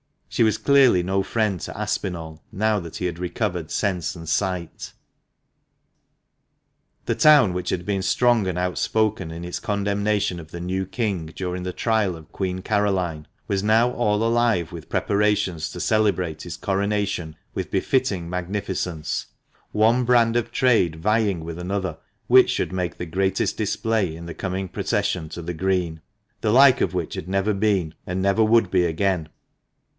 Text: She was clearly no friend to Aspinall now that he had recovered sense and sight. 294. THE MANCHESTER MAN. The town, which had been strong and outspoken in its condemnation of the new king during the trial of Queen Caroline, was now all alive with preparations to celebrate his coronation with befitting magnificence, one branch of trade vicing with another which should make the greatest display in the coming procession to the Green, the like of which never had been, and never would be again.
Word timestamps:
She 0.27 0.41
was 0.43 0.57
clearly 0.57 1.03
no 1.03 1.21
friend 1.23 1.59
to 1.59 1.77
Aspinall 1.77 2.41
now 2.53 2.79
that 2.79 2.95
he 2.95 3.05
had 3.05 3.19
recovered 3.19 3.69
sense 3.69 4.15
and 4.15 4.27
sight. 4.27 4.93
294. 7.05 7.05
THE 7.05 7.11
MANCHESTER 7.19 7.29
MAN. 7.29 7.43
The 7.43 7.43
town, 7.43 7.53
which 7.53 7.69
had 7.69 7.85
been 7.85 8.01
strong 8.01 8.47
and 8.47 8.57
outspoken 8.57 9.29
in 9.29 9.43
its 9.43 9.59
condemnation 9.59 10.39
of 10.39 10.49
the 10.49 10.61
new 10.61 10.85
king 10.87 11.27
during 11.35 11.61
the 11.63 11.73
trial 11.73 12.15
of 12.15 12.31
Queen 12.31 12.61
Caroline, 12.63 13.27
was 13.47 13.61
now 13.61 13.91
all 13.91 14.23
alive 14.23 14.71
with 14.71 14.89
preparations 14.89 15.69
to 15.73 15.79
celebrate 15.79 16.43
his 16.43 16.57
coronation 16.57 17.35
with 17.53 17.69
befitting 17.69 18.27
magnificence, 18.27 19.27
one 19.71 20.05
branch 20.05 20.35
of 20.37 20.49
trade 20.49 20.95
vicing 20.99 21.43
with 21.43 21.59
another 21.59 21.97
which 22.25 22.49
should 22.49 22.71
make 22.71 22.97
the 22.97 23.05
greatest 23.05 23.57
display 23.57 24.15
in 24.15 24.25
the 24.25 24.33
coming 24.33 24.67
procession 24.69 25.29
to 25.29 25.41
the 25.43 25.53
Green, 25.53 26.01
the 26.39 26.51
like 26.53 26.81
of 26.81 26.95
which 26.95 27.19
never 27.27 27.51
had 27.51 27.59
been, 27.59 27.93
and 28.07 28.19
never 28.21 28.43
would 28.43 28.71
be 28.71 28.85
again. 28.85 29.29